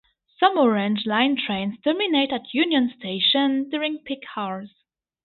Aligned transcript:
Some 0.39 0.57
Orange 0.57 1.05
Line 1.05 1.35
trains 1.35 1.77
terminate 1.83 2.31
at 2.33 2.55
Union 2.55 2.91
Station 2.97 3.69
during 3.69 3.99
peak 3.99 4.23
hours. 4.35 4.73